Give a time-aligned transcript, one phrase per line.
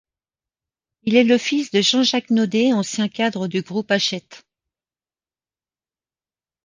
[1.03, 4.43] Il est le fils de Jean-Jacques Naudet, ancien cadre du groupe Hachette.